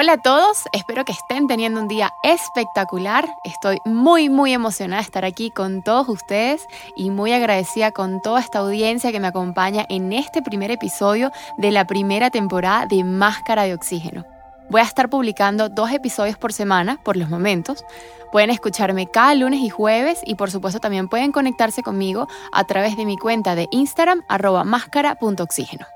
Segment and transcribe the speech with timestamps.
[0.00, 3.28] Hola a todos, espero que estén teniendo un día espectacular.
[3.42, 8.38] Estoy muy muy emocionada de estar aquí con todos ustedes y muy agradecida con toda
[8.38, 13.64] esta audiencia que me acompaña en este primer episodio de la primera temporada de Máscara
[13.64, 14.24] de Oxígeno.
[14.70, 17.84] Voy a estar publicando dos episodios por semana por los momentos.
[18.30, 22.96] Pueden escucharme cada lunes y jueves y por supuesto también pueden conectarse conmigo a través
[22.96, 25.86] de mi cuenta de Instagram arroba máscara.oxígeno.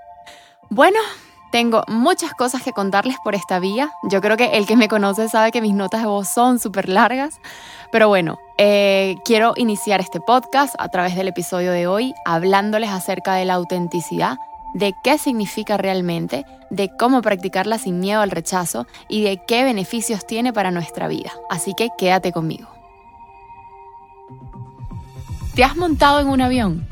[0.70, 0.98] Bueno,
[1.52, 3.92] tengo muchas cosas que contarles por esta vía.
[4.02, 6.88] Yo creo que el que me conoce sabe que mis notas de voz son súper
[6.88, 7.40] largas.
[7.92, 13.34] Pero bueno, eh, quiero iniciar este podcast a través del episodio de hoy hablándoles acerca
[13.34, 14.38] de la autenticidad,
[14.72, 20.26] de qué significa realmente, de cómo practicarla sin miedo al rechazo y de qué beneficios
[20.26, 21.32] tiene para nuestra vida.
[21.50, 22.68] Así que quédate conmigo.
[25.54, 26.91] ¿Te has montado en un avión?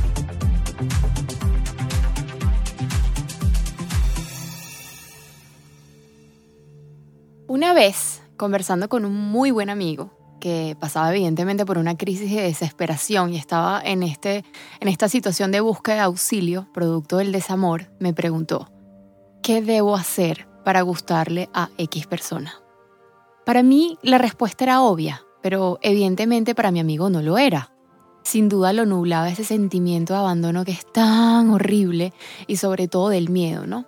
[8.37, 13.37] Conversando con un muy buen amigo, que pasaba evidentemente por una crisis de desesperación y
[13.37, 14.43] estaba en, este,
[14.79, 18.69] en esta situación de búsqueda de auxilio, producto del desamor, me preguntó,
[19.41, 22.53] ¿qué debo hacer para gustarle a X persona?
[23.47, 27.71] Para mí la respuesta era obvia, pero evidentemente para mi amigo no lo era.
[28.23, 32.13] Sin duda lo nublaba ese sentimiento de abandono que es tan horrible
[32.45, 33.87] y sobre todo del miedo, ¿no?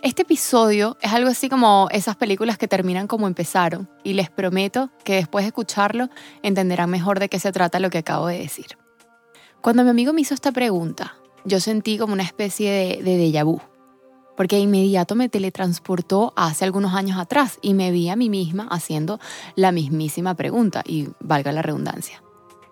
[0.00, 4.90] Este episodio es algo así como esas películas que terminan como empezaron y les prometo
[5.04, 6.08] que después de escucharlo
[6.42, 8.78] entenderán mejor de qué se trata lo que acabo de decir.
[9.60, 13.44] Cuando mi amigo me hizo esta pregunta, yo sentí como una especie de, de déjà
[13.44, 13.60] vu,
[14.36, 18.68] porque de inmediato me teletransportó hace algunos años atrás y me vi a mí misma
[18.70, 19.18] haciendo
[19.56, 22.22] la mismísima pregunta, y valga la redundancia.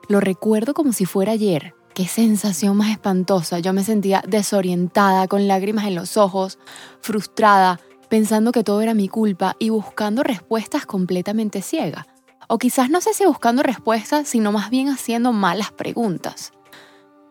[0.09, 3.59] Lo recuerdo como si fuera ayer, Qué sensación más espantosa.
[3.61, 6.59] Yo me sentía desorientada, con lágrimas en los ojos,
[7.01, 7.81] frustrada,
[8.11, 12.07] pensando que todo era mi culpa y buscando respuestas completamente ciega.
[12.49, 16.53] O quizás no sé si buscando respuestas, sino más bien haciendo malas preguntas.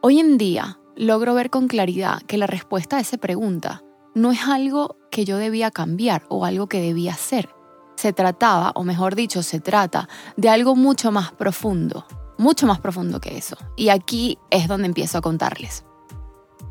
[0.01, 3.83] Hoy en día logro ver con claridad que la respuesta a esa pregunta
[4.15, 7.49] no es algo que yo debía cambiar o algo que debía hacer.
[7.97, 12.07] Se trataba, o mejor dicho, se trata de algo mucho más profundo,
[12.37, 13.57] mucho más profundo que eso.
[13.75, 15.85] Y aquí es donde empiezo a contarles.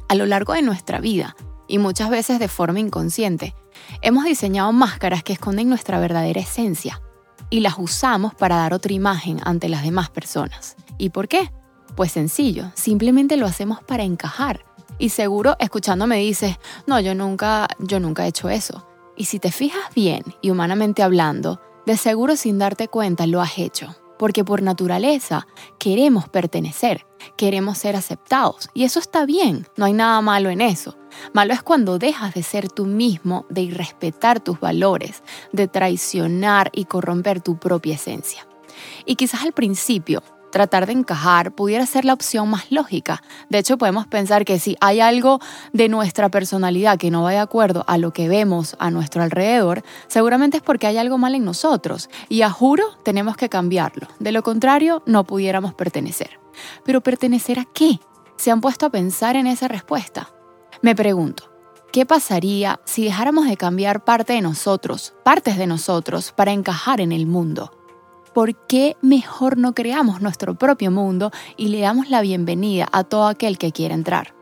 [0.09, 1.37] A lo largo de nuestra vida,
[1.67, 3.55] y muchas veces de forma inconsciente,
[4.03, 7.01] hemos diseñado máscaras que esconden nuestra verdadera esencia
[7.51, 10.77] y las usamos para dar otra imagen ante las demás personas.
[10.99, 11.51] ¿Y por qué?
[11.97, 14.65] Pues sencillo, simplemente lo hacemos para encajar.
[14.99, 18.87] Y seguro escuchándome dices, no, yo nunca, yo nunca he hecho eso.
[19.17, 23.59] Y si te fijas bien y humanamente hablando, de seguro sin darte cuenta lo has
[23.59, 25.47] hecho porque por naturaleza
[25.79, 30.97] queremos pertenecer, queremos ser aceptados y eso está bien, no hay nada malo en eso.
[31.33, 36.87] Malo es cuando dejas de ser tú mismo, de irrespetar tus valores, de traicionar y
[36.87, 38.47] corromper tu propia esencia.
[39.07, 40.23] Y quizás al principio
[40.55, 43.25] tratar de encajar pudiera ser la opción más lógica.
[43.49, 45.41] De hecho, podemos pensar que si hay algo
[45.73, 49.83] de nuestra personalidad que no va de acuerdo a lo que vemos a nuestro alrededor,
[50.07, 54.07] seguramente es porque hay algo mal en nosotros y a juro tenemos que cambiarlo.
[54.21, 56.39] De lo contrario, no pudiéramos pertenecer.
[56.85, 57.99] Pero ¿pertenecer a qué?
[58.37, 60.29] ¿Se han puesto a pensar en esa respuesta?
[60.83, 61.51] Me pregunto,
[61.93, 67.11] ¿qué pasaría si dejáramos de cambiar parte de nosotros, partes de nosotros, para encajar en
[67.11, 67.73] el mundo?
[68.35, 73.29] ¿Por qué mejor no creamos nuestro propio mundo y le damos la bienvenida a todo
[73.29, 74.35] aquel que quiera entrar?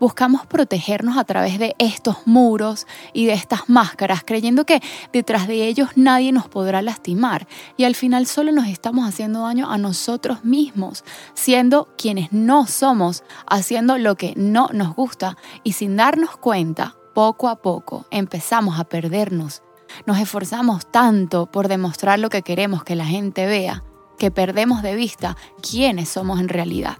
[0.00, 4.82] Buscamos protegernos a través de estos muros y de estas máscaras, creyendo que
[5.12, 7.46] detrás de ellos nadie nos podrá lastimar
[7.76, 13.22] y al final solo nos estamos haciendo daño a nosotros mismos, siendo quienes no somos,
[13.46, 18.84] haciendo lo que no nos gusta y sin darnos cuenta, poco a poco empezamos a
[18.84, 19.62] perdernos
[20.06, 23.82] Nos esforzamos tanto por demostrar lo que queremos que la gente vea,
[24.18, 26.98] que perdemos de vista quiénes somos en realidad.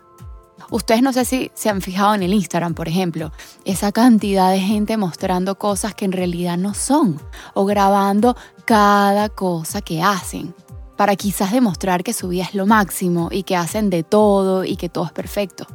[0.70, 3.32] Ustedes no sé si se han fijado en el Instagram, por ejemplo,
[3.64, 7.20] esa cantidad de gente mostrando cosas que en realidad no son
[7.52, 10.54] o grabando cada cosa que hacen
[10.96, 14.76] para quizás demostrar que su vida es lo máximo y que hacen de todo y
[14.76, 15.66] que todo es perfecto.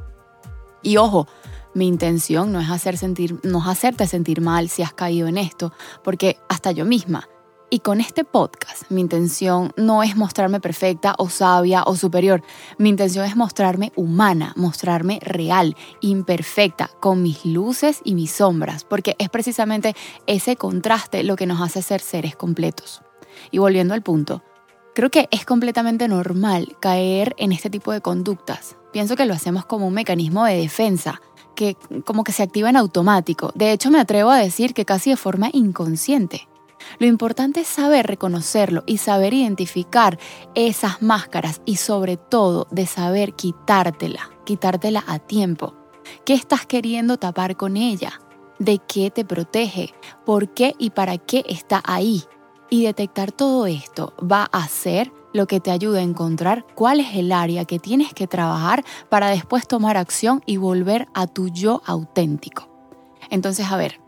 [0.81, 1.27] Y ojo,
[1.79, 5.39] mi intención no es, hacer sentir, no es hacerte sentir mal si has caído en
[5.39, 5.73] esto,
[6.03, 7.27] porque hasta yo misma
[7.71, 12.41] y con este podcast, mi intención no es mostrarme perfecta o sabia o superior.
[12.79, 19.15] Mi intención es mostrarme humana, mostrarme real, imperfecta, con mis luces y mis sombras, porque
[19.19, 19.95] es precisamente
[20.25, 23.03] ese contraste lo que nos hace ser seres completos.
[23.51, 24.41] Y volviendo al punto,
[24.95, 28.77] creo que es completamente normal caer en este tipo de conductas.
[28.91, 31.21] Pienso que lo hacemos como un mecanismo de defensa,
[31.59, 31.75] que
[32.06, 33.51] como que se activa en automático.
[33.53, 36.47] De hecho, me atrevo a decir que casi de forma inconsciente.
[37.00, 40.17] Lo importante es saber reconocerlo y saber identificar
[40.56, 45.75] esas máscaras y sobre todo de saber quitártela, quitártela a tiempo.
[46.25, 48.21] ¿Qué estás queriendo tapar con ella?
[48.57, 49.94] ¿De qué te protege?
[50.25, 52.23] ¿Por qué y para qué está ahí?
[52.69, 57.15] Y detectar todo esto va a ser lo que te ayude a encontrar cuál es
[57.15, 61.81] el área que tienes que trabajar para después tomar acción y volver a tu yo
[61.85, 62.69] auténtico.
[63.29, 63.99] Entonces, a ver,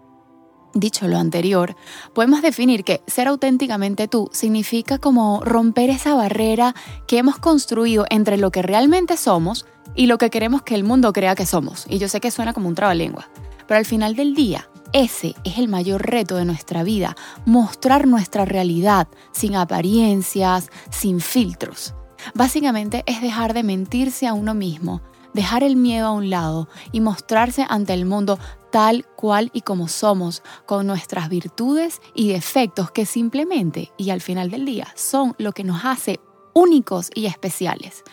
[0.74, 1.76] Dicho lo anterior,
[2.14, 6.74] podemos definir que ser auténticamente tú significa como romper esa barrera
[7.08, 9.66] que hemos construido entre lo que realmente somos
[9.96, 11.86] y lo que queremos que el mundo crea que somos.
[11.90, 13.28] Y yo sé que suena como un trabalengua,
[13.68, 17.16] pero al final del día, ese es el mayor reto de nuestra vida,
[17.46, 21.94] mostrar nuestra realidad sin apariencias, sin filtros.
[22.36, 25.02] Básicamente es dejar de mentirse a uno mismo,
[25.34, 28.38] dejar el miedo a un lado y mostrarse ante el mundo
[28.72, 34.50] tal cual y como somos, con nuestras virtudes y defectos que simplemente y al final
[34.50, 36.20] del día son lo que nos hace
[36.54, 38.04] únicos y especiales.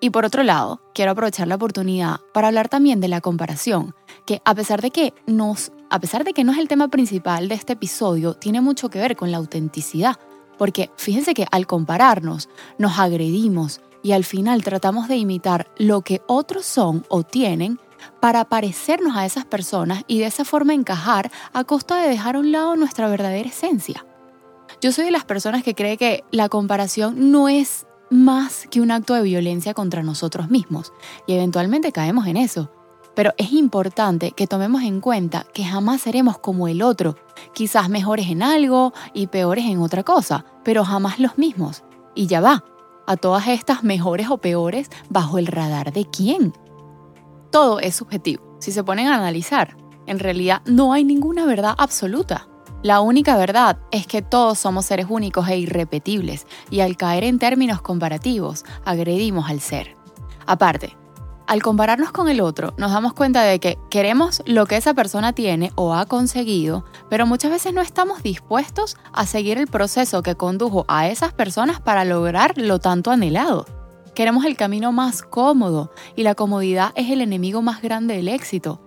[0.00, 3.94] Y por otro lado, quiero aprovechar la oportunidad para hablar también de la comparación,
[4.26, 7.48] que a pesar de que nos a pesar de que no es el tema principal
[7.48, 10.18] de este episodio, tiene mucho que ver con la autenticidad,
[10.56, 12.48] porque fíjense que al compararnos
[12.78, 17.78] nos agredimos y al final tratamos de imitar lo que otros son o tienen
[18.20, 22.38] para parecernos a esas personas y de esa forma encajar a costa de dejar a
[22.38, 24.06] un lado nuestra verdadera esencia.
[24.80, 28.92] Yo soy de las personas que cree que la comparación no es más que un
[28.92, 30.90] acto de violencia contra nosotros mismos
[31.26, 32.70] y eventualmente caemos en eso.
[33.14, 37.16] Pero es importante que tomemos en cuenta que jamás seremos como el otro,
[37.52, 41.84] quizás mejores en algo y peores en otra cosa, pero jamás los mismos.
[42.14, 42.64] Y ya va,
[43.06, 46.54] a todas estas mejores o peores bajo el radar de quién.
[47.50, 48.56] Todo es subjetivo.
[48.60, 49.76] Si se ponen a analizar,
[50.06, 52.48] en realidad no hay ninguna verdad absoluta.
[52.82, 57.38] La única verdad es que todos somos seres únicos e irrepetibles y al caer en
[57.38, 59.96] términos comparativos agredimos al ser.
[60.46, 60.96] Aparte,
[61.46, 65.32] al compararnos con el otro, nos damos cuenta de que queremos lo que esa persona
[65.32, 70.34] tiene o ha conseguido, pero muchas veces no estamos dispuestos a seguir el proceso que
[70.34, 73.66] condujo a esas personas para lograr lo tanto anhelado.
[74.14, 78.80] Queremos el camino más cómodo y la comodidad es el enemigo más grande del éxito.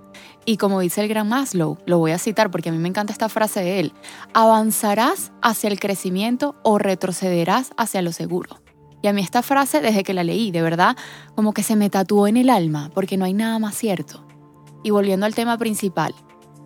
[0.45, 3.11] Y como dice el gran Maslow, lo voy a citar porque a mí me encanta
[3.11, 3.93] esta frase de él,
[4.33, 8.64] avanzarás hacia el crecimiento o retrocederás hacia lo seguro.
[9.01, 10.97] Y a mí esta frase, desde que la leí, de verdad,
[11.35, 14.25] como que se me tatuó en el alma, porque no hay nada más cierto.
[14.83, 16.13] Y volviendo al tema principal,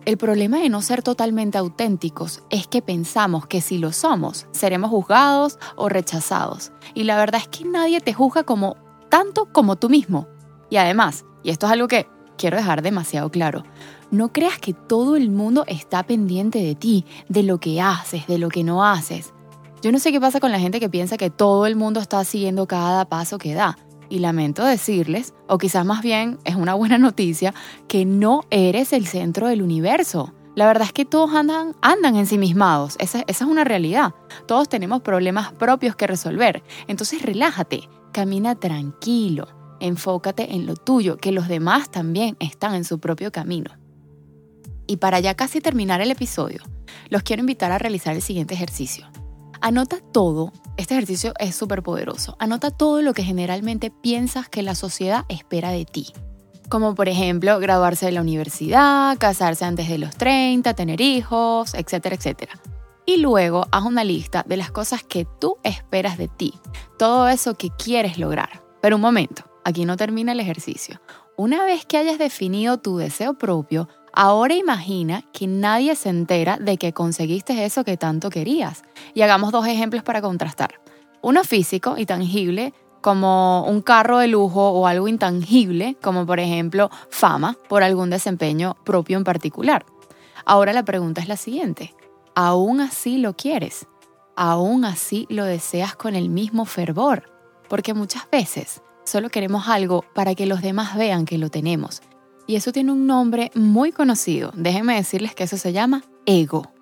[0.06, 4.90] el problema de no ser totalmente auténticos es que pensamos que si lo somos, seremos
[4.90, 6.72] juzgados o rechazados.
[6.94, 8.76] Y la verdad es que nadie te juzga como
[9.10, 10.26] tanto como tú mismo.
[10.70, 12.06] Y además, y esto es algo que
[12.38, 13.64] quiero dejar demasiado claro,
[14.10, 18.38] no creas que todo el mundo está pendiente de ti, de lo que haces, de
[18.38, 19.34] lo que no haces.
[19.82, 22.22] Yo no sé qué pasa con la gente que piensa que todo el mundo está
[22.24, 23.78] siguiendo cada paso que da.
[24.10, 27.54] Y lamento decirles, o quizás más bien es una buena noticia,
[27.88, 30.34] que no eres el centro del universo.
[30.54, 34.14] La verdad es que todos andan, ensimismados, esa es una realidad.
[34.46, 36.62] Todos tenemos problemas propios que resolver.
[36.86, 42.98] Entonces relájate, camina tranquilo, enfócate en lo tuyo, que los demás también están en su
[42.98, 43.70] propio camino.
[44.86, 46.62] Y para ya casi terminar el episodio,
[47.08, 49.06] los quiero invitar a realizar el siguiente ejercicio.
[49.62, 54.74] Anota todo, este ejercicio es súper poderoso, anota todo lo que generalmente piensas que la
[54.74, 56.14] sociedad espera de ti.
[56.70, 62.16] Como por ejemplo graduarse de la universidad, casarse antes de los 30, tener hijos, etcétera,
[62.16, 62.58] etcétera.
[63.04, 66.54] Y luego haz una lista de las cosas que tú esperas de ti,
[66.98, 68.62] todo eso que quieres lograr.
[68.80, 71.02] Pero un momento, aquí no termina el ejercicio.
[71.36, 76.76] Una vez que hayas definido tu deseo propio, Ahora imagina que nadie se entera de
[76.76, 78.82] que conseguiste eso que tanto querías.
[79.14, 80.80] Y hagamos dos ejemplos para contrastar.
[81.22, 86.90] Uno físico y tangible, como un carro de lujo o algo intangible, como por ejemplo
[87.08, 89.86] fama por algún desempeño propio en particular.
[90.44, 91.94] Ahora la pregunta es la siguiente.
[92.34, 93.86] ¿Aún así lo quieres?
[94.36, 97.30] ¿Aún así lo deseas con el mismo fervor?
[97.68, 102.02] Porque muchas veces solo queremos algo para que los demás vean que lo tenemos.
[102.50, 104.50] Y eso tiene un nombre muy conocido.
[104.56, 106.72] Déjenme decirles que eso se llama ego.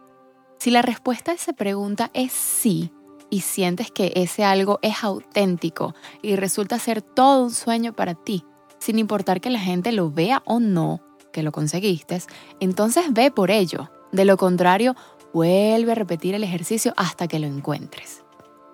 [0.58, 2.90] Si la respuesta a esa pregunta es sí,
[3.28, 8.46] y sientes que ese algo es auténtico y resulta ser todo un sueño para ti,
[8.78, 11.02] sin importar que la gente lo vea o no,
[11.34, 12.22] que lo conseguiste,
[12.60, 13.90] entonces ve por ello.
[14.10, 14.96] De lo contrario,
[15.34, 18.24] vuelve a repetir el ejercicio hasta que lo encuentres.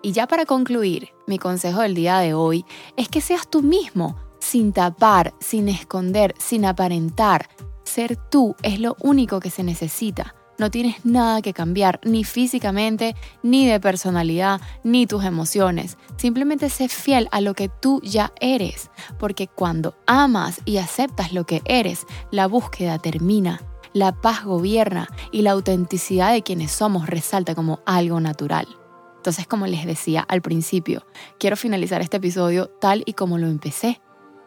[0.00, 2.64] Y ya para concluir, mi consejo del día de hoy
[2.96, 7.48] es que seas tú mismo, sin tapar, sin esconder, sin aparentar.
[7.82, 10.34] Ser tú es lo único que se necesita.
[10.58, 15.96] No tienes nada que cambiar, ni físicamente, ni de personalidad, ni tus emociones.
[16.16, 21.44] Simplemente sé fiel a lo que tú ya eres, porque cuando amas y aceptas lo
[21.44, 23.60] que eres, la búsqueda termina,
[23.94, 28.68] la paz gobierna y la autenticidad de quienes somos resalta como algo natural.
[29.16, 31.06] Entonces, como les decía al principio,
[31.38, 34.02] quiero finalizar este episodio tal y como lo empecé.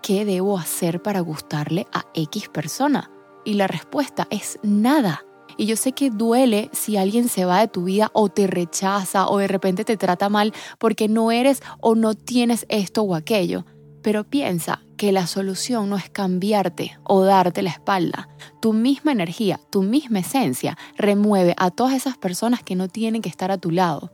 [0.08, 3.12] ¿Qué debo hacer para gustarle a X persona?
[3.44, 5.26] Y la respuesta es nada.
[5.58, 9.28] Y yo sé que duele si alguien se va de tu vida o te rechaza
[9.28, 13.66] o de repente te trata mal porque no eres o no tienes esto o aquello.
[14.02, 18.30] Pero piensa que la solución no es cambiarte o darte la espalda.
[18.62, 23.28] Tu misma energía, tu misma esencia remueve a todas esas personas que no tienen que
[23.28, 24.14] estar a tu lado.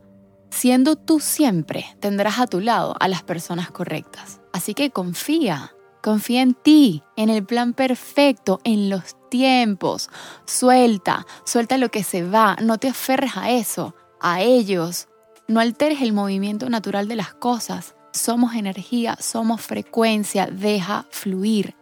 [0.50, 4.40] Siendo tú siempre, tendrás a tu lado a las personas correctas.
[4.52, 5.72] Así que confía,
[6.04, 10.10] confía en ti, en el plan perfecto, en los tiempos.
[10.44, 15.08] Suelta, suelta lo que se va, no te aferres a eso, a ellos.
[15.48, 17.94] No alteres el movimiento natural de las cosas.
[18.12, 21.74] Somos energía, somos frecuencia, deja fluir.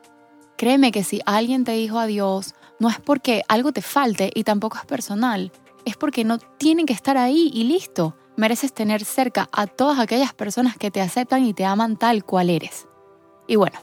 [0.56, 4.78] Créeme que si alguien te dijo adiós, no es porque algo te falte y tampoco
[4.78, 5.50] es personal,
[5.84, 10.32] es porque no tienen que estar ahí y listo mereces tener cerca a todas aquellas
[10.32, 12.86] personas que te aceptan y te aman tal cual eres.
[13.48, 13.78] Y bueno,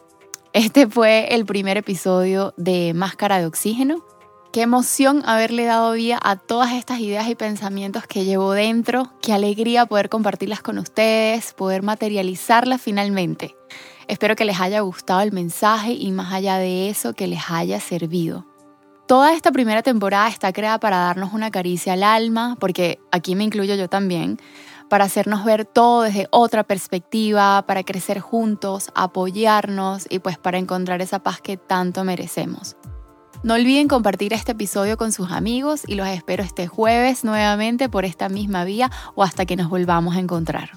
[0.54, 4.04] este fue el primer episodio de Máscara de Oxígeno.
[4.52, 9.12] Qué emoción haberle dado vida a todas estas ideas y pensamientos que llevo dentro.
[9.22, 13.56] Qué alegría poder compartirlas con ustedes, poder materializarlas finalmente.
[14.08, 17.80] Espero que les haya gustado el mensaje y más allá de eso, que les haya
[17.80, 18.48] servido.
[19.08, 23.44] Toda esta primera temporada está creada para darnos una caricia al alma, porque aquí me
[23.44, 24.40] incluyo yo también,
[24.90, 31.02] para hacernos ver todo desde otra perspectiva, para crecer juntos, apoyarnos y pues para encontrar
[31.02, 32.76] esa paz que tanto merecemos.
[33.42, 38.04] No olviden compartir este episodio con sus amigos y los espero este jueves nuevamente por
[38.04, 40.72] esta misma vía o hasta que nos volvamos a encontrar.